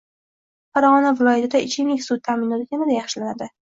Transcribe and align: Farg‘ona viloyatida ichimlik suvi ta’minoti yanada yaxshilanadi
Farg‘ona 0.77 1.11
viloyatida 1.19 1.61
ichimlik 1.65 2.01
suvi 2.07 2.25
ta’minoti 2.31 2.77
yanada 2.77 2.97
yaxshilanadi 2.97 3.51